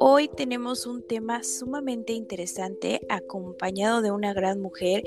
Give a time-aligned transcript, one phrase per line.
[0.00, 5.04] Hoy tenemos un tema sumamente interesante acompañado de una gran mujer.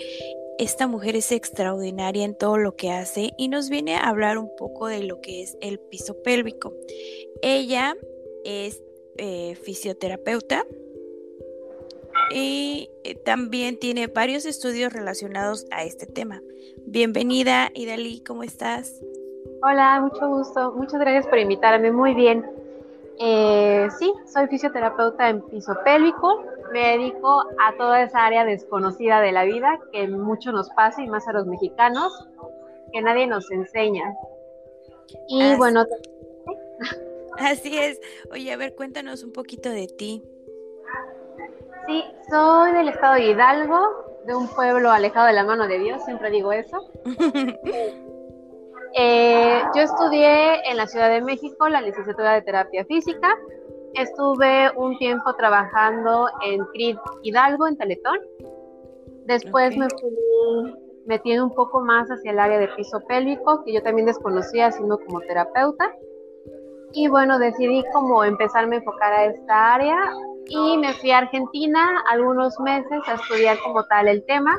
[0.58, 4.50] Esta mujer es extraordinaria en todo lo que hace y nos viene a hablar un
[4.58, 6.74] poco de lo que es el piso pélvico.
[7.42, 7.96] Ella
[8.44, 8.82] es
[9.18, 10.66] eh, fisioterapeuta
[12.34, 16.42] y eh, también tiene varios estudios relacionados a este tema.
[16.86, 19.02] Bienvenida, Idali, ¿cómo estás?
[19.62, 20.74] Hola, mucho gusto.
[20.74, 21.92] Muchas gracias por invitarme.
[21.92, 22.46] Muy bien.
[23.20, 26.44] Eh, sí, soy fisioterapeuta en piso pélvico.
[26.72, 31.08] Me dedico a toda esa área desconocida de la vida que mucho nos pasa y
[31.08, 32.28] más a los mexicanos,
[32.92, 34.14] que nadie nos enseña.
[35.28, 35.86] Y bueno.
[37.40, 38.00] Así es.
[38.32, 40.24] Oye, a ver, cuéntanos un poquito de ti.
[41.88, 43.80] Sí, soy del estado de Hidalgo,
[44.26, 46.92] de un pueblo alejado de la mano de Dios, siempre digo eso.
[48.94, 53.38] Eh, yo estudié en la Ciudad de México la licenciatura de terapia física.
[53.94, 58.20] Estuve un tiempo trabajando en CRID Hidalgo, en Teletón.
[59.26, 60.74] Después me fui
[61.06, 65.00] metiendo un poco más hacia el área de piso pélvico, que yo también desconocía siendo
[65.00, 65.94] como terapeuta.
[66.94, 69.98] Y bueno, decidí como empezarme a enfocar a esta área
[70.48, 74.58] y me fui a Argentina algunos meses a estudiar como tal el tema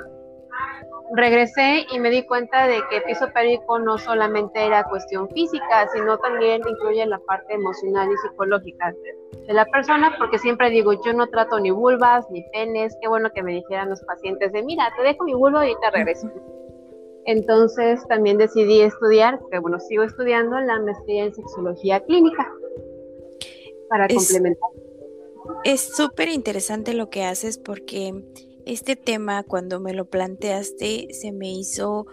[1.15, 6.19] regresé y me di cuenta de que piso pélvico no solamente era cuestión física, sino
[6.19, 8.93] también incluye la parte emocional y psicológica
[9.47, 13.31] de la persona, porque siempre digo, yo no trato ni vulvas ni penes, qué bueno
[13.35, 16.31] que me dijeran los pacientes de, mira, te dejo mi vulva y te regreso.
[17.25, 22.51] Entonces también decidí estudiar, que bueno, sigo estudiando la maestría en sexología clínica
[23.89, 24.71] para complementar.
[25.65, 28.23] Es súper interesante lo que haces porque
[28.69, 32.07] este tema cuando me lo planteaste se me hizo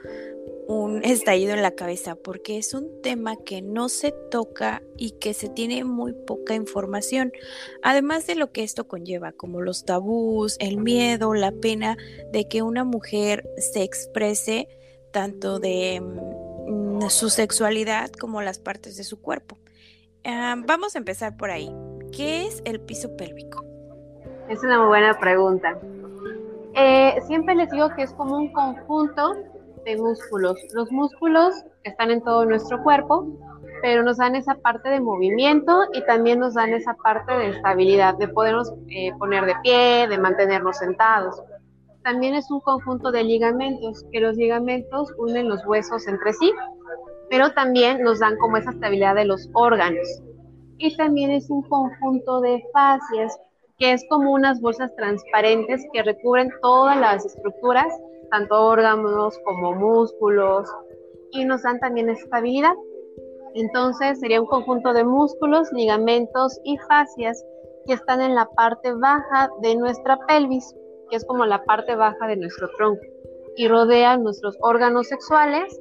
[0.67, 5.33] un estallido en la cabeza porque es un tema que no se toca y que
[5.33, 7.33] se tiene muy poca información,
[7.83, 11.97] además de lo que esto conlleva, como los tabús, el miedo, la pena
[12.31, 14.69] de que una mujer se exprese
[15.11, 19.57] tanto de mm, su sexualidad como las partes de su cuerpo.
[20.23, 21.69] Ah, vamos a empezar por ahí.
[22.11, 23.63] ¿Qué es el piso pélvico?
[24.49, 25.79] Es una muy buena pregunta.
[26.75, 29.33] Eh, siempre les digo que es como un conjunto
[29.85, 30.57] de músculos.
[30.73, 33.25] Los músculos están en todo nuestro cuerpo,
[33.81, 38.15] pero nos dan esa parte de movimiento y también nos dan esa parte de estabilidad,
[38.17, 41.41] de podernos eh, poner de pie, de mantenernos sentados.
[42.03, 46.51] También es un conjunto de ligamentos, que los ligamentos unen los huesos entre sí,
[47.29, 50.07] pero también nos dan como esa estabilidad de los órganos.
[50.77, 53.39] Y también es un conjunto de fascias,
[53.77, 57.91] que es como unas bolsas transparentes que recubren todas las estructuras,
[58.31, 60.69] tanto órganos como músculos,
[61.31, 62.73] y nos dan también estabilidad.
[63.53, 67.43] Entonces sería un conjunto de músculos, ligamentos y fascias
[67.85, 70.73] que están en la parte baja de nuestra pelvis,
[71.09, 73.01] que es como la parte baja de nuestro tronco,
[73.57, 75.79] y rodean nuestros órganos sexuales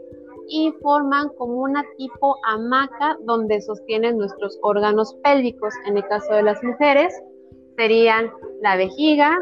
[0.48, 5.74] y forman como una tipo hamaca donde sostienen nuestros órganos pélvicos.
[5.86, 7.14] En el caso de las mujeres,
[7.76, 9.38] serían la vejiga,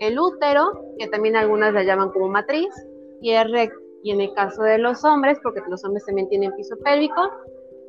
[0.00, 2.72] el útero, que también algunas la llaman como matriz,
[3.20, 3.78] y el recto.
[4.02, 7.30] Y en el caso de los hombres, porque los hombres también tienen piso pélvico,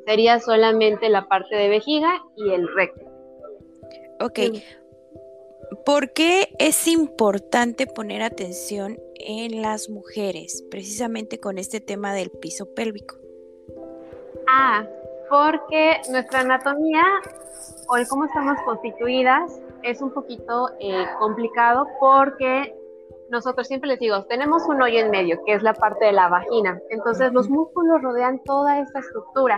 [0.06, 3.06] sería solamente la parte de vejiga y el recto.
[4.20, 4.40] Ok.
[5.86, 12.74] ¿Por qué es importante poner atención en las mujeres, precisamente con este tema del piso
[12.76, 13.16] pélvico?
[14.48, 14.86] Ah,
[15.30, 17.04] porque nuestra anatomía
[17.88, 22.76] o el cómo estamos constituidas es un poquito eh, complicado porque
[23.30, 26.30] nosotros siempre les digo, tenemos un hoyo en medio, que es la parte de la
[26.30, 26.80] vagina.
[26.90, 29.58] Entonces los músculos rodean toda esta estructura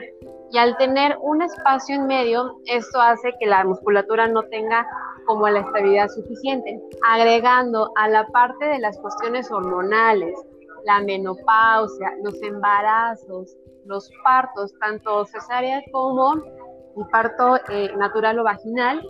[0.52, 4.88] y al tener un espacio en medio, esto hace que la musculatura no tenga
[5.26, 6.82] como la estabilidad suficiente.
[7.10, 10.40] Agregando a la parte de las cuestiones hormonales,
[10.86, 19.02] la menopausia, los embarazos, los partos, tanto cesárea como el parto eh, natural o vaginal,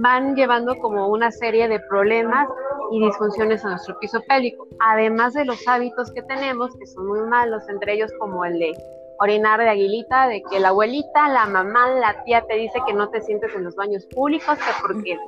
[0.00, 2.48] van llevando como una serie de problemas
[2.90, 7.20] y disfunciones a nuestro piso pélvico, además de los hábitos que tenemos que son muy
[7.22, 8.72] malos, entre ellos como el de
[9.18, 13.08] orinar de aguilita, de que la abuelita, la mamá, la tía te dice que no
[13.10, 15.18] te sientes en los baños públicos, que porque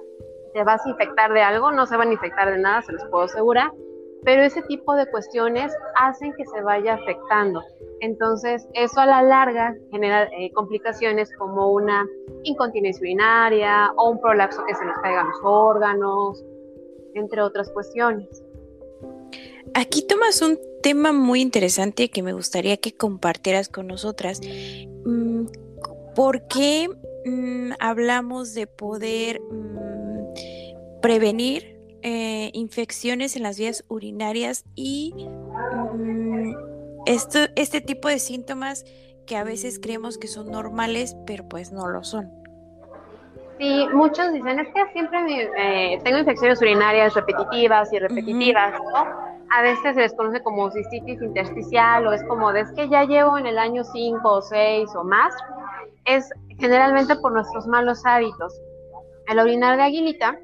[0.54, 3.04] te vas a infectar de algo, no se van a infectar de nada, se los
[3.06, 3.72] puedo asegurar,
[4.24, 7.62] pero ese tipo de cuestiones hacen que se vaya afectando.
[8.00, 12.06] Entonces, eso a la larga genera eh, complicaciones como una
[12.44, 16.44] incontinencia urinaria o un prolapso que se nos caigan los órganos,
[17.14, 18.42] entre otras cuestiones.
[19.74, 24.40] Aquí tomas un tema muy interesante que me gustaría que compartieras con nosotras.
[25.04, 25.46] Mm,
[26.14, 26.88] ¿Por qué
[27.24, 35.14] mm, hablamos de poder mm, prevenir eh, infecciones en las vías urinarias y
[37.06, 38.84] esto, este tipo de síntomas
[39.26, 42.30] que a veces creemos que son normales, pero pues no lo son?
[43.58, 49.30] Sí, muchos dicen, es que siempre eh, tengo infecciones urinarias repetitivas y repetitivas, ¿no?
[49.50, 53.36] A veces se les conoce como cistitis intersticial o es como, es que ya llevo
[53.36, 55.34] en el año 5 o 6 o más.
[56.06, 58.58] Es generalmente por nuestros malos hábitos.
[59.28, 60.38] El orinar de aguilita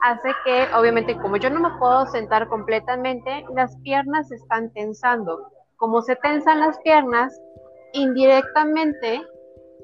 [0.00, 5.50] hace que, obviamente, como yo no me puedo sentar completamente, las piernas se están tensando.
[5.76, 7.40] Como se tensan las piernas,
[7.92, 9.22] indirectamente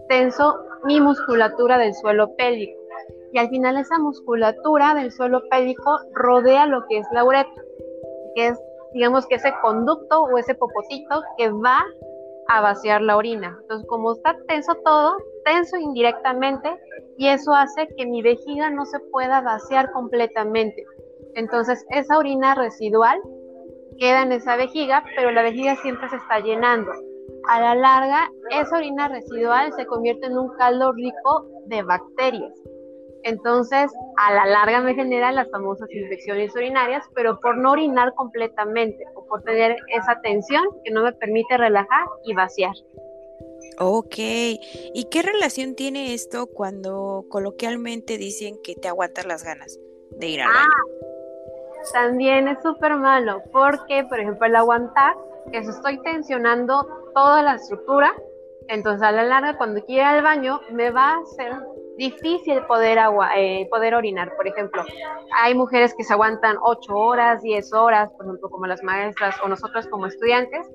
[0.08, 2.80] tenso mi musculatura del suelo pélvico.
[3.32, 7.62] Y al final esa musculatura del suelo pélvico rodea lo que es la uretra,
[8.34, 8.60] que es,
[8.92, 11.82] digamos que ese conducto o ese popotito que va
[12.48, 13.56] a vaciar la orina.
[13.62, 16.68] Entonces, como está tenso todo, tenso indirectamente,
[17.18, 20.84] y eso hace que mi vejiga no se pueda vaciar completamente.
[21.34, 23.20] Entonces, esa orina residual
[23.98, 26.90] queda en esa vejiga, pero la vejiga siempre se está llenando
[27.48, 32.52] a la larga, esa orina residual se convierte en un caldo rico de bacterias.
[33.24, 39.04] Entonces, a la larga me generan las famosas infecciones urinarias, pero por no orinar completamente
[39.14, 42.74] o por tener esa tensión que no me permite relajar y vaciar.
[43.78, 49.78] Ok, ¿y qué relación tiene esto cuando coloquialmente dicen que te aguantas las ganas
[50.10, 50.60] de ir al baño?
[50.60, 55.16] Ah, también es súper malo, porque, por ejemplo, el aguantar,
[55.52, 58.14] eso estoy tensionando toda la estructura,
[58.68, 61.52] entonces a la larga cuando quiera al baño me va a ser
[61.96, 64.34] difícil poder, agua, eh, poder orinar.
[64.36, 64.84] Por ejemplo,
[65.42, 69.48] hay mujeres que se aguantan 8 horas, 10 horas, por ejemplo, como las maestras o
[69.48, 70.66] nosotros como estudiantes,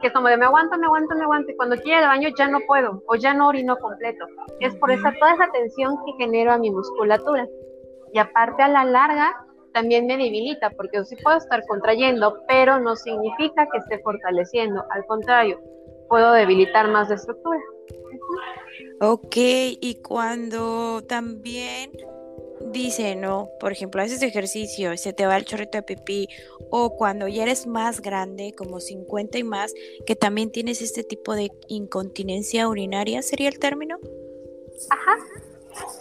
[0.00, 2.28] que es como de me aguanto, me aguanto, me aguanto, y cuando quiera al baño
[2.36, 4.26] ya no puedo o ya no orino completo.
[4.60, 7.46] Es por esa, toda esa tensión que genero a mi musculatura.
[8.12, 9.32] Y aparte a la larga
[9.72, 15.04] también me debilita, porque sí puedo estar contrayendo, pero no significa que esté fortaleciendo, al
[15.04, 15.60] contrario,
[16.08, 17.60] puedo debilitar más la estructura.
[19.00, 21.90] Ok, y cuando también
[22.60, 23.50] dice, ¿no?
[23.60, 26.28] Por ejemplo, haces ejercicio, se te va el chorrito de pipí,
[26.70, 29.74] o cuando ya eres más grande, como 50 y más,
[30.06, 33.98] que también tienes este tipo de incontinencia urinaria, ¿sería el término?
[34.90, 35.16] Ajá.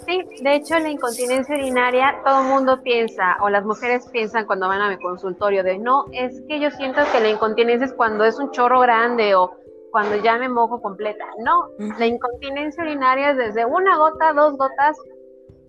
[0.05, 4.67] Sí, de hecho la incontinencia urinaria, todo el mundo piensa, o las mujeres piensan cuando
[4.67, 8.23] van a mi consultorio, de no, es que yo siento que la incontinencia es cuando
[8.23, 9.51] es un chorro grande o
[9.91, 11.25] cuando ya me mojo completa.
[11.39, 14.97] No, la incontinencia urinaria es desde una gota, dos gotas,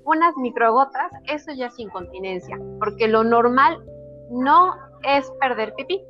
[0.07, 3.85] unas microgotas, eso ya es incontinencia, porque lo normal
[4.31, 6.01] no es perder pipí.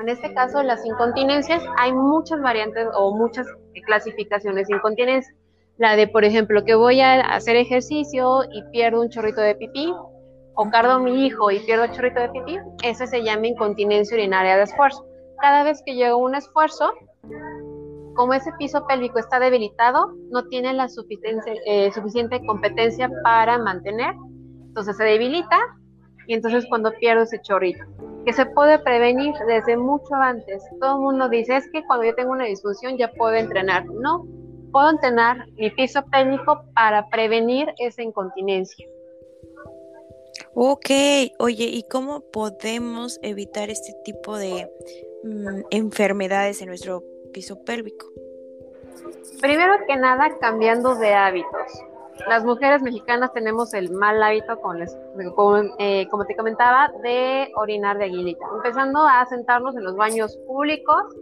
[0.00, 3.46] En este caso, las incontinencias, hay muchas variantes o muchas
[3.84, 5.34] clasificaciones de incontinencia.
[5.78, 9.94] La de, por ejemplo, que voy a hacer ejercicio y pierdo un chorrito de pipí,
[10.54, 14.56] o cargo mi hijo y pierdo un chorrito de pipí, esa se llama incontinencia urinaria
[14.56, 15.06] de esfuerzo.
[15.40, 16.92] Cada vez que llego a un esfuerzo,
[18.16, 20.88] como ese piso pélvico está debilitado, no tiene la
[21.66, 24.14] eh, suficiente competencia para mantener,
[24.66, 25.58] entonces se debilita
[26.26, 27.84] y entonces cuando pierdo ese chorrito,
[28.24, 30.64] que se puede prevenir desde mucho antes.
[30.80, 33.86] Todo el mundo dice, es que cuando yo tengo una disfunción ya puedo entrenar.
[33.86, 34.26] No,
[34.72, 38.86] puedo entrenar mi piso pélvico para prevenir esa incontinencia.
[40.54, 40.90] Ok,
[41.38, 44.70] oye, ¿y cómo podemos evitar este tipo de
[45.22, 47.02] mm, enfermedades en nuestro
[47.36, 48.06] piso pélvico?
[49.42, 51.84] Primero que nada, cambiando de hábitos.
[52.26, 54.96] Las mujeres mexicanas tenemos el mal hábito, les,
[55.78, 58.46] eh, como, te comentaba, de orinar de aguilita.
[58.54, 61.14] Empezando a sentarnos en los baños públicos,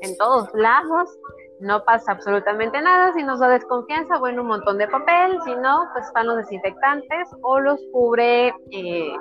[0.00, 1.16] en todos lados,
[1.60, 3.12] no pasa absolutamente nada.
[3.12, 5.38] Si nos da desconfianza, bueno, un montón de papel.
[5.44, 9.12] Si no, pues están los desinfectantes o los cubre eh,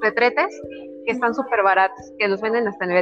[0.00, 0.62] retretes
[1.04, 2.98] que están súper baratos, que los venden hasta en el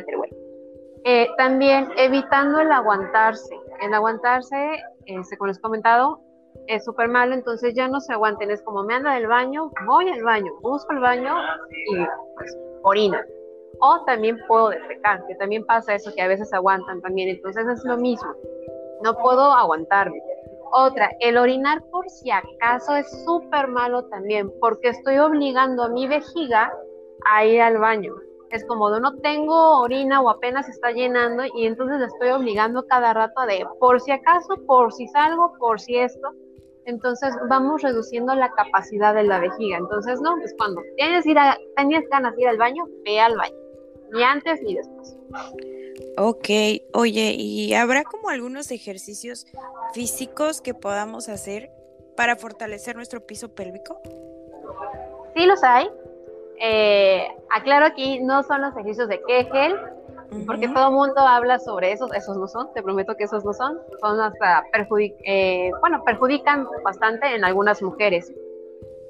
[1.06, 3.60] Eh, también evitando el aguantarse.
[3.82, 6.20] El aguantarse, este, como les he comentado,
[6.66, 8.50] es súper malo, entonces ya no se aguanten.
[8.50, 11.34] Es como me anda del baño, voy al baño, busco el baño
[11.70, 11.96] y
[12.36, 13.22] pues orina.
[13.80, 17.28] O también puedo defecar, que también pasa eso, que a veces aguantan también.
[17.28, 18.32] Entonces es lo mismo.
[19.02, 20.22] No puedo aguantarme.
[20.72, 26.08] Otra, el orinar por si acaso es súper malo también, porque estoy obligando a mi
[26.08, 26.72] vejiga
[27.26, 28.14] a ir al baño
[28.54, 33.46] es como no tengo orina o apenas está llenando y entonces estoy obligando cada rato
[33.46, 36.32] de por si acaso, por si salgo, por si esto.
[36.86, 39.78] Entonces vamos reduciendo la capacidad de la vejiga.
[39.78, 43.36] Entonces, no, pues cuando tienes, ir a, tienes ganas de ir al baño, ve al
[43.36, 43.56] baño.
[44.12, 45.16] Ni antes ni después.
[46.18, 46.48] Ok,
[46.92, 49.46] oye, ¿y habrá como algunos ejercicios
[49.94, 51.70] físicos que podamos hacer
[52.16, 54.00] para fortalecer nuestro piso pélvico?
[55.34, 55.88] Sí los hay,
[56.60, 59.76] eh, aclaro aquí, no son los ejercicios de Kegel,
[60.46, 63.52] porque todo el mundo habla sobre esos, esos no son, te prometo que esos no
[63.52, 64.64] son, son hasta
[65.24, 68.32] eh, bueno, perjudican bastante en algunas mujeres.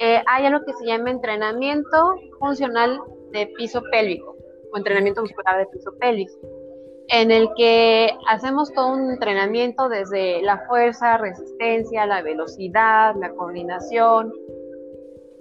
[0.01, 4.37] Eh, hay algo que se llama entrenamiento funcional de piso pélvico
[4.73, 6.35] o entrenamiento muscular de piso pélvico,
[7.09, 14.33] en el que hacemos todo un entrenamiento desde la fuerza, resistencia, la velocidad, la coordinación,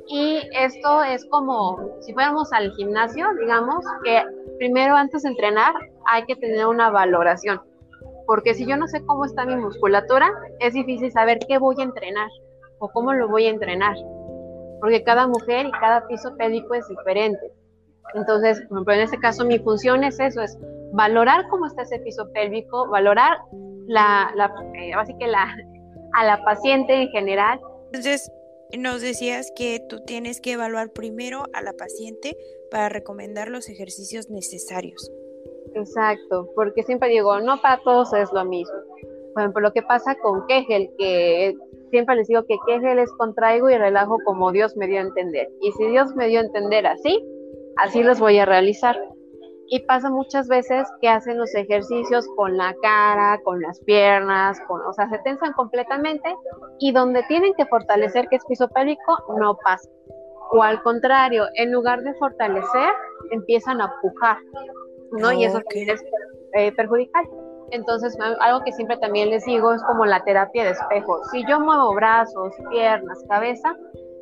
[0.07, 4.21] y esto es como si fuéramos al gimnasio, digamos, que
[4.57, 5.73] primero antes de entrenar
[6.05, 7.61] hay que tener una valoración.
[8.25, 10.29] Porque si yo no sé cómo está mi musculatura,
[10.59, 12.29] es difícil saber qué voy a entrenar
[12.79, 13.95] o cómo lo voy a entrenar.
[14.79, 17.51] Porque cada mujer y cada piso pélvico es diferente.
[18.15, 20.57] Entonces, por ejemplo, en este caso mi función es eso, es
[20.91, 23.37] valorar cómo está ese piso pélvico, valorar
[23.87, 24.91] la, la eh,
[25.27, 25.55] la,
[26.13, 27.59] a la paciente en general.
[27.87, 28.31] Entonces,
[28.77, 32.37] nos decías que tú tienes que evaluar primero a la paciente
[32.71, 35.11] para recomendar los ejercicios necesarios.
[35.75, 38.75] Exacto, porque siempre digo, no para todos es lo mismo.
[39.33, 41.55] Por ejemplo, lo que pasa con Kegel, que
[41.89, 45.49] siempre les digo que Kegel es contraigo y relajo como Dios me dio a entender.
[45.61, 47.23] Y si Dios me dio a entender así,
[47.77, 48.99] así los voy a realizar.
[49.69, 54.81] Y pasa muchas veces que hacen los ejercicios con la cara, con las piernas, con,
[54.81, 56.35] o sea, se tensan completamente
[56.79, 59.89] y donde tienen que fortalecer, que es piso pélvico, no pasa.
[60.51, 62.93] O al contrario, en lugar de fortalecer,
[63.31, 64.37] empiezan a pujar,
[65.11, 65.31] ¿no?
[65.31, 66.03] y eso es
[66.53, 67.25] eh, perjudicial.
[67.71, 71.23] Entonces, algo que siempre también les digo es como la terapia de espejo.
[71.31, 73.75] Si yo muevo brazos, piernas, cabeza,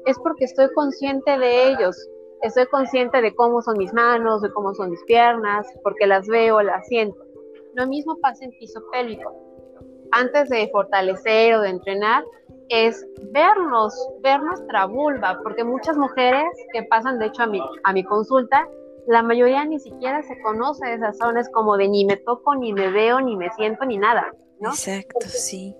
[0.06, 1.98] es porque estoy consciente de ellos
[2.42, 6.62] estoy consciente de cómo son mis manos, de cómo son mis piernas, porque las veo,
[6.62, 7.20] las siento.
[7.76, 9.34] Lo mismo pasa en piso pélvico.
[10.12, 12.24] Antes de fortalecer o de entrenar,
[12.70, 17.94] es vernos, ver nuestra vulva, porque muchas mujeres que pasan, de hecho, a mi, a
[17.94, 18.68] mi consulta,
[19.08, 22.90] la mayoría ni siquiera se conoce esas zonas como de ni me toco, ni me
[22.92, 24.70] veo, ni me siento, ni nada, ¿no?
[24.70, 25.76] Exacto, sí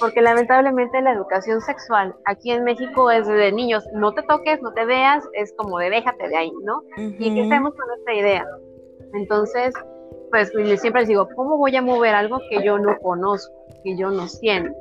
[0.00, 4.72] porque lamentablemente la educación sexual aquí en México es de niños, no te toques, no
[4.72, 6.82] te veas, es como de déjate de ahí, ¿no?
[6.96, 8.46] Y que estemos con esta idea.
[9.14, 9.74] Entonces,
[10.30, 14.10] pues siempre les digo, ¿cómo voy a mover algo que yo no conozco, que yo
[14.10, 14.76] no siento?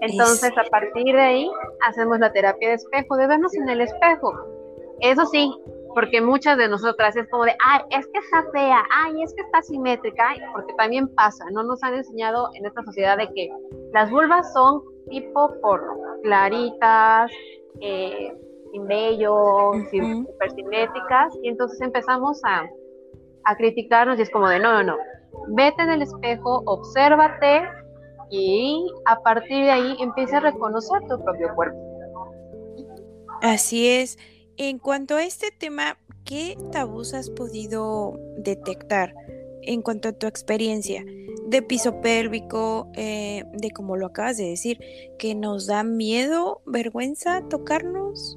[0.00, 1.50] Entonces, a partir de ahí,
[1.82, 4.32] hacemos la terapia de espejo, de vernos en el espejo.
[5.00, 5.52] Eso sí,
[5.98, 9.42] porque muchas de nosotras es como de, ay, es que está fea, ay, es que
[9.42, 13.50] está simétrica, porque también pasa, no nos han enseñado en esta sociedad de que
[13.92, 17.32] las vulvas son tipo porno, claritas,
[17.80, 18.32] eh,
[18.70, 22.62] sin vello, super simétricas, y entonces empezamos a,
[23.46, 24.96] a criticarnos y es como de, no, no, no,
[25.48, 27.64] vete en el espejo, obsérvate
[28.30, 31.76] y a partir de ahí empieza a reconocer tu propio cuerpo.
[33.42, 34.16] Así es.
[34.60, 39.14] En cuanto a este tema, ¿qué tabús has podido detectar
[39.62, 41.04] en cuanto a tu experiencia
[41.46, 44.80] de piso pélvico, eh, de como lo acabas de decir,
[45.16, 48.36] que nos da miedo, vergüenza tocarnos?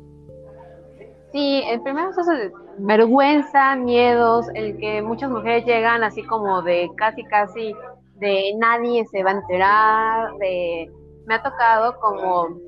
[1.31, 7.23] Sí, el primero es vergüenza, miedos, el que muchas mujeres llegan así como de casi,
[7.23, 7.73] casi,
[8.17, 10.91] de nadie se va a enterar, de...
[11.25, 12.59] Me ha tocado como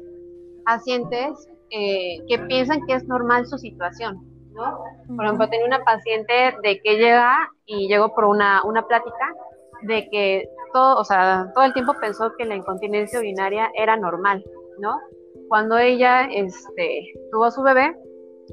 [0.65, 1.47] pacientes
[2.27, 4.19] que piensan que es normal su situación,
[4.53, 4.83] ¿no?
[5.15, 9.33] Por ejemplo, tenía una paciente de que llega y llegó por una, una plática
[9.83, 14.43] de que todo, o sea, todo el tiempo pensó que la incontinencia urinaria era normal,
[14.79, 14.99] ¿no?
[15.49, 17.95] Cuando ella este, tuvo a su bebé,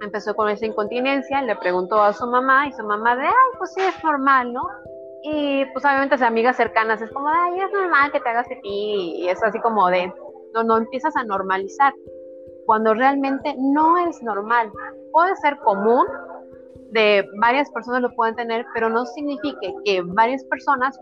[0.00, 3.72] empezó con esa incontinencia, le preguntó a su mamá y su mamá de, ay, pues
[3.74, 4.62] sí, es normal, ¿no?
[5.22, 9.22] Y pues obviamente las amigas cercanas es como, ay, es normal que te hagas pipí
[9.22, 10.12] y es así como de,
[10.54, 11.92] no, no empiezas a normalizar
[12.70, 14.70] cuando realmente no es normal.
[15.10, 16.06] Puede ser común,
[16.92, 20.96] de varias personas lo pueden tener, pero no signifique que varias personas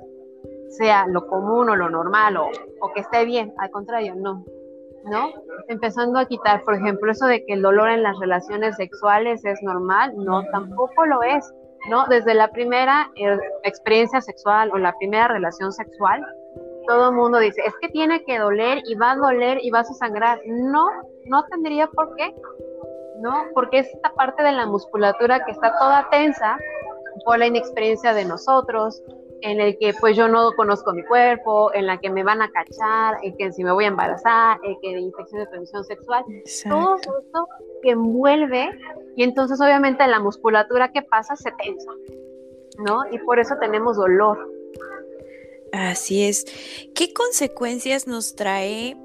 [0.70, 2.48] sea lo común o lo normal o,
[2.80, 4.46] o que esté bien, al contrario, no,
[5.04, 5.30] ¿no?
[5.68, 9.62] Empezando a quitar, por ejemplo, eso de que el dolor en las relaciones sexuales es
[9.62, 11.52] normal, no, tampoco lo es,
[11.90, 12.06] ¿no?
[12.06, 16.24] Desde la primera eh, experiencia sexual o la primera relación sexual,
[16.86, 19.90] todo el mundo dice, es que tiene que doler y va a doler y vas
[19.90, 20.40] a sangrar.
[20.46, 20.88] No,
[21.28, 22.34] no tendría por qué,
[23.20, 23.44] ¿no?
[23.54, 26.58] Porque es esta parte de la musculatura que está toda tensa
[27.24, 29.02] por la inexperiencia de nosotros,
[29.40, 32.50] en el que pues yo no conozco mi cuerpo, en la que me van a
[32.50, 36.24] cachar, en que si me voy a embarazar, en que de infección de transmisión sexual,
[36.68, 37.48] todo esto
[37.82, 38.70] que envuelve
[39.16, 41.90] y entonces obviamente la musculatura que pasa se tensa,
[42.78, 43.02] ¿no?
[43.10, 44.52] Y por eso tenemos dolor.
[45.72, 46.44] Así es.
[46.94, 48.96] ¿Qué consecuencias nos trae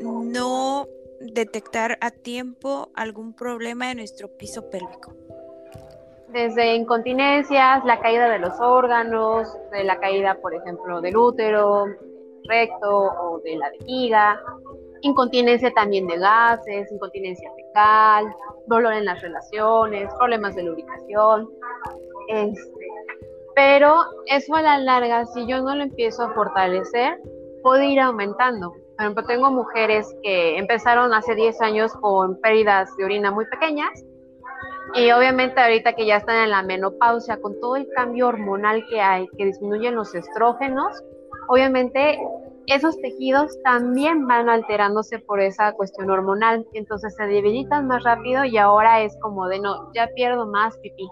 [0.00, 0.88] no
[1.22, 5.14] detectar a tiempo algún problema en nuestro piso pélvico?
[6.32, 11.84] desde incontinencias, la caída de los órganos, de la caída, por ejemplo, del útero,
[12.44, 14.40] recto o de la vejiga,
[15.02, 18.34] incontinencia también de gases, incontinencia fecal,
[18.66, 21.50] dolor en las relaciones, problemas de lubricación.
[22.28, 22.86] Este,
[23.54, 27.20] pero eso a la larga, si yo no lo empiezo a fortalecer,
[27.62, 28.74] puede ir aumentando.
[29.02, 33.90] Por ejemplo, tengo mujeres que empezaron hace 10 años con pérdidas de orina muy pequeñas
[34.94, 39.00] y obviamente ahorita que ya están en la menopausia, con todo el cambio hormonal que
[39.00, 41.02] hay, que disminuyen los estrógenos,
[41.48, 42.20] obviamente
[42.68, 46.64] esos tejidos también van alterándose por esa cuestión hormonal.
[46.72, 51.08] Entonces se debilitan más rápido y ahora es como de no, ya pierdo más pipí.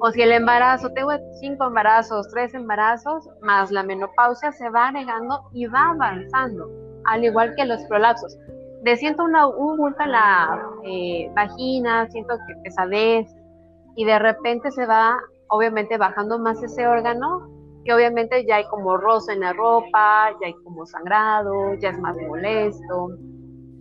[0.00, 1.10] O si el embarazo, tengo
[1.40, 6.68] cinco embarazos, tres embarazos, más la menopausia se va agregando y va avanzando,
[7.04, 8.36] al igual que los prolapsos.
[8.82, 13.34] De siento una, un bulto en la eh, vagina, siento que pesadez
[13.96, 17.48] y de repente se va obviamente bajando más ese órgano
[17.84, 21.98] que obviamente ya hay como rosa en la ropa, ya hay como sangrado, ya es
[21.98, 23.10] más molesto.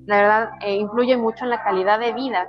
[0.05, 2.47] La verdad, eh, influye mucho en la calidad de vida,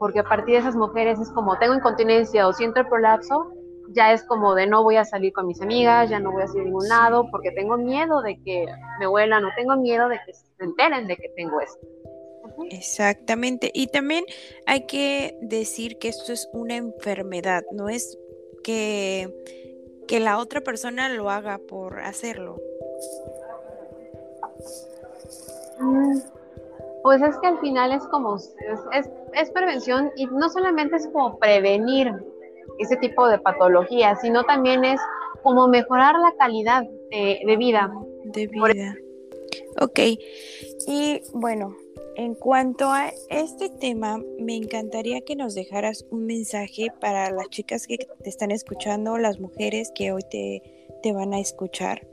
[0.00, 3.52] porque a partir de esas mujeres es como tengo incontinencia o siento el prolapso,
[3.90, 6.46] ya es como de no voy a salir con mis amigas, ya no voy a
[6.46, 8.66] salir a ningún lado, porque tengo miedo de que
[8.98, 11.86] me huelan o tengo miedo de que se enteren de que tengo esto.
[12.70, 13.70] Exactamente.
[13.74, 14.24] Y también
[14.64, 18.18] hay que decir que esto es una enfermedad, no es
[18.64, 19.28] que,
[20.08, 22.56] que la otra persona lo haga por hacerlo.
[25.78, 26.20] Mm,
[27.02, 31.38] pues es que al final es como, es, es prevención y no solamente es como
[31.38, 32.12] prevenir
[32.78, 35.00] ese tipo de patologías, sino también es
[35.42, 37.92] como mejorar la calidad de, vida.
[38.24, 38.94] De vida.
[39.80, 39.98] Ok.
[40.86, 41.76] Y bueno,
[42.16, 47.86] en cuanto a este tema, me encantaría que nos dejaras un mensaje para las chicas
[47.86, 50.62] que te están escuchando, las mujeres que hoy te,
[51.02, 52.06] te van a escuchar.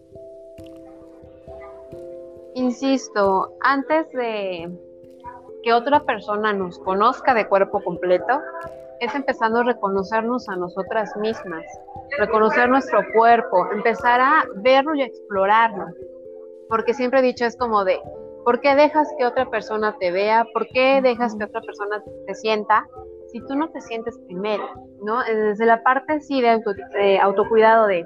[2.58, 4.68] Insisto, antes de
[5.62, 8.42] que otra persona nos conozca de cuerpo completo,
[9.00, 11.64] es empezando a reconocernos a nosotras mismas,
[12.18, 15.86] reconocer nuestro cuerpo, empezar a verlo y explorarlo.
[16.68, 18.00] Porque siempre he dicho es como de,
[18.44, 20.48] ¿por qué dejas que otra persona te vea?
[20.52, 22.88] ¿Por qué dejas que otra persona te sienta?
[23.28, 24.64] Si tú no te sientes primero,
[25.04, 25.24] ¿no?
[25.24, 26.60] Desde la parte sí de,
[26.94, 28.04] de autocuidado de,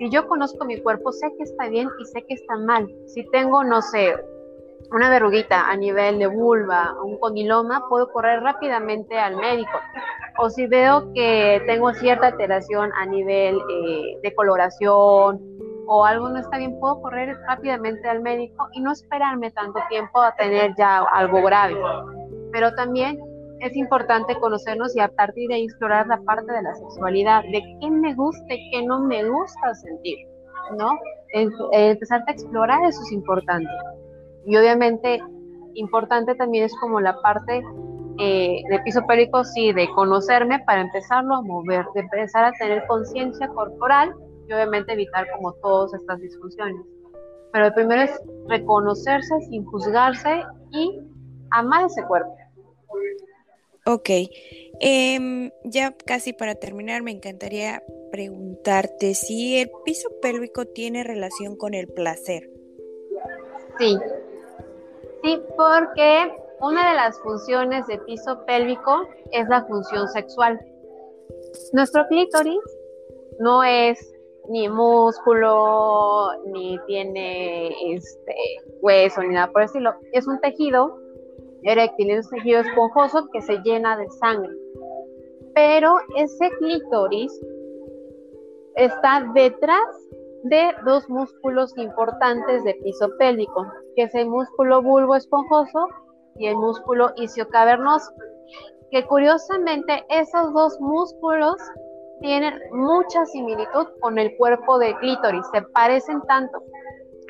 [0.00, 2.88] si yo conozco mi cuerpo, sé que está bien y sé que está mal.
[3.04, 4.16] Si tengo, no sé,
[4.92, 9.78] una verruguita a nivel de vulva, un condiloma, puedo correr rápidamente al médico.
[10.38, 15.38] O si veo que tengo cierta alteración a nivel eh, de coloración
[15.86, 20.22] o algo no está bien, puedo correr rápidamente al médico y no esperarme tanto tiempo
[20.22, 21.78] a tener ya algo grave.
[22.52, 23.20] Pero también
[23.60, 27.62] es importante conocernos y a partir de ahí explorar la parte de la sexualidad, de
[27.80, 30.18] qué me gusta y qué no me gusta sentir,
[30.78, 30.98] ¿no?
[31.32, 33.70] Empezar a explorar eso es importante.
[34.46, 35.20] Y obviamente
[35.74, 37.62] importante también es como la parte
[38.18, 42.86] eh, de piso pélvico, sí, de conocerme para empezarlo a mover, de empezar a tener
[42.86, 44.14] conciencia corporal
[44.48, 46.80] y obviamente evitar como todas estas disfunciones.
[47.52, 51.00] Pero el primero es reconocerse sin juzgarse y
[51.50, 52.39] amar ese cuerpo.
[53.86, 54.10] Ok,
[54.80, 61.74] em, ya casi para terminar me encantaría preguntarte si el piso pélvico tiene relación con
[61.74, 62.50] el placer.
[63.78, 63.96] Sí,
[65.22, 70.58] Sí, porque una de las funciones de piso pélvico es la función sexual.
[71.72, 72.60] Nuestro clítoris
[73.38, 74.14] no es
[74.48, 78.34] ni músculo, ni tiene este
[78.80, 79.94] hueso, ni nada por decirlo.
[80.12, 80.98] Es un tejido
[81.62, 84.52] eréctil, es un tejido esponjoso que se llena de sangre.
[85.54, 87.32] pero ese clítoris
[88.76, 90.08] está detrás
[90.44, 95.88] de dos músculos importantes de piso pélvico, que es el músculo bulbo esponjoso
[96.36, 98.10] y el músculo isquiocavernoso,
[98.90, 101.56] que curiosamente esos dos músculos
[102.20, 106.62] tienen mucha similitud con el cuerpo de clítoris, se parecen tanto.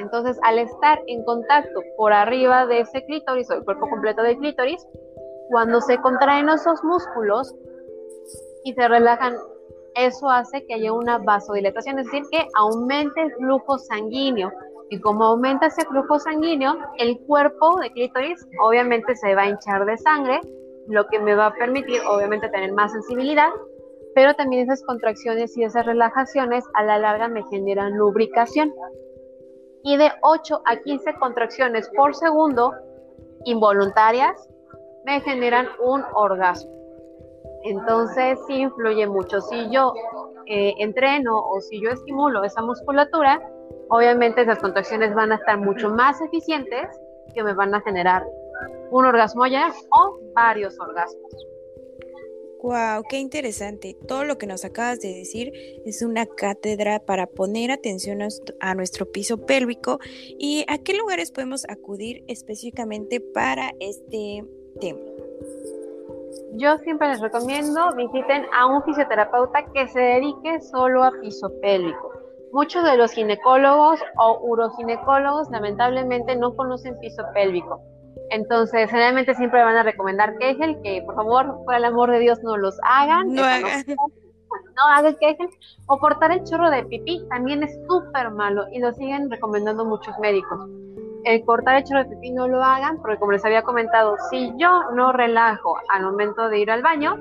[0.00, 4.38] Entonces, al estar en contacto por arriba de ese clítoris o el cuerpo completo del
[4.38, 4.86] clítoris,
[5.50, 7.54] cuando se contraen esos músculos
[8.64, 9.34] y se relajan,
[9.94, 14.52] eso hace que haya una vasodilatación, es decir, que aumente el flujo sanguíneo.
[14.90, 19.84] Y como aumenta ese flujo sanguíneo, el cuerpo de clítoris obviamente se va a hinchar
[19.86, 20.40] de sangre,
[20.88, 23.50] lo que me va a permitir obviamente tener más sensibilidad,
[24.14, 28.72] pero también esas contracciones y esas relajaciones a la larga me generan lubricación.
[29.82, 32.72] Y de 8 a 15 contracciones por segundo
[33.44, 34.48] involuntarias
[35.04, 36.70] me generan un orgasmo.
[37.62, 39.40] Entonces sí influye mucho.
[39.40, 39.92] Si yo
[40.46, 43.40] eh, entreno o si yo estimulo esa musculatura,
[43.88, 46.88] obviamente esas contracciones van a estar mucho más eficientes
[47.34, 48.26] que me van a generar
[48.90, 51.46] un orgasmo ya o varios orgasmos.
[52.62, 53.96] Wow, qué interesante.
[54.06, 55.52] Todo lo que nos acabas de decir
[55.86, 58.20] es una cátedra para poner atención
[58.60, 59.98] a nuestro piso pélvico
[60.38, 64.44] y a qué lugares podemos acudir específicamente para este
[64.78, 65.00] tema.
[66.52, 72.12] Yo siempre les recomiendo visiten a un fisioterapeuta que se dedique solo a piso pélvico.
[72.52, 77.80] Muchos de los ginecólogos o uroginecólogos lamentablemente no conocen piso pélvico.
[78.30, 82.42] Entonces, generalmente siempre van a recomendar Kegel, que por favor, por el amor de Dios,
[82.42, 83.34] no los hagan.
[83.34, 83.84] No hagan.
[84.76, 85.48] No, hagan Kegel.
[85.86, 90.18] O cortar el chorro de pipí también es súper malo y lo siguen recomendando muchos
[90.18, 90.58] médicos
[91.24, 94.52] el cortar el chorro de pipí no lo hagan, porque como les había comentado, si
[94.56, 97.16] yo no relajo al momento de ir al baño,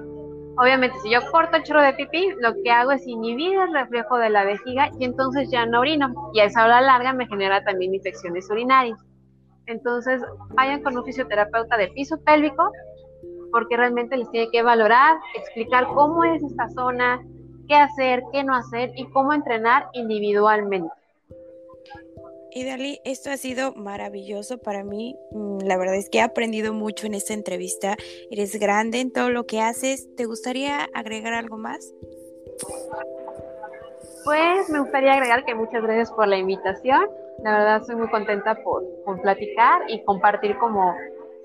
[0.57, 4.17] obviamente si yo corto el chorro de pipí, lo que hago es inhibir el reflejo
[4.17, 6.31] de la vejiga y entonces ya no orino.
[6.33, 8.99] Y a esa hora larga me genera también infecciones urinarias.
[9.69, 10.19] Entonces,
[10.55, 12.71] vayan con un fisioterapeuta de piso pélvico,
[13.51, 17.23] porque realmente les tiene que valorar, explicar cómo es esta zona,
[17.67, 20.89] qué hacer, qué no hacer y cómo entrenar individualmente.
[22.51, 25.15] Y Dali, esto ha sido maravilloso para mí.
[25.31, 27.95] Mm, la verdad es que he aprendido mucho en esta entrevista.
[28.31, 30.07] Eres grande en todo lo que haces.
[30.15, 31.93] ¿Te gustaría agregar algo más?
[34.25, 37.07] Pues me gustaría agregar que muchas gracias por la invitación.
[37.43, 38.83] La verdad estoy muy contenta por,
[39.21, 40.93] platicar y compartir como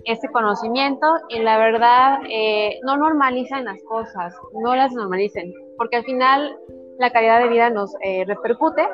[0.04, 6.04] ese conocimiento y la verdad eh, no normalicen las cosas, no las normalicen, porque al
[6.04, 6.58] final
[6.98, 8.86] la calidad de vida nos eh, repercute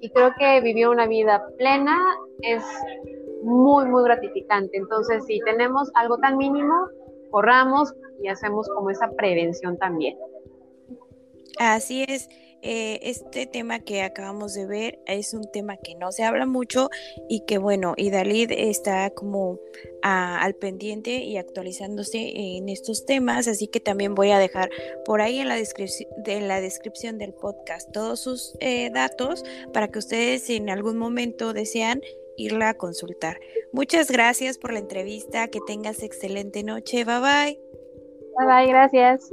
[0.00, 1.96] y creo que vivir una vida plena
[2.42, 2.62] es
[3.42, 4.76] muy, muy gratificante.
[4.76, 6.74] Entonces, si tenemos algo tan mínimo,
[7.30, 10.18] corramos y hacemos como esa prevención también.
[11.58, 12.28] Así es.
[12.62, 16.88] Eh, este tema que acabamos de ver es un tema que no se habla mucho
[17.28, 19.58] y que bueno, Idalid está como
[20.02, 24.70] al pendiente y actualizándose en estos temas, así que también voy a dejar
[25.04, 29.98] por ahí en la, en la descripción del podcast todos sus eh, datos para que
[29.98, 32.00] ustedes en algún momento desean
[32.36, 33.38] irla a consultar.
[33.72, 37.58] Muchas gracias por la entrevista, que tengas excelente noche, bye bye.
[38.38, 39.32] Bye bye, gracias.